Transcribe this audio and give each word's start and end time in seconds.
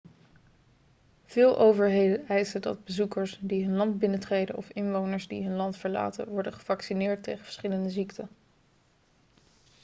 veel 1.25 1.57
overheden 1.57 2.27
eisen 2.27 2.61
dat 2.61 2.83
bezoekers 2.83 3.37
die 3.41 3.65
hun 3.65 3.75
land 3.75 3.99
binnentreden 3.99 4.55
of 4.55 4.69
inwoners 4.69 5.27
die 5.27 5.43
hun 5.43 5.55
land 5.55 5.77
verlaten 5.77 6.27
worden 6.29 6.53
gevaccineerd 6.53 7.23
tegen 7.23 7.43
verschillende 7.43 7.89
ziekten 7.89 8.29